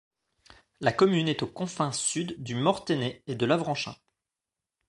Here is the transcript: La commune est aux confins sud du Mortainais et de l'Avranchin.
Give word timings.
La 0.79 0.91
commune 0.91 1.27
est 1.27 1.43
aux 1.43 1.47
confins 1.47 1.91
sud 1.91 2.41
du 2.41 2.55
Mortainais 2.55 3.21
et 3.27 3.35
de 3.35 3.45
l'Avranchin. 3.45 3.93